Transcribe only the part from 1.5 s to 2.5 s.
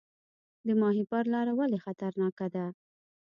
ولې خطرناکه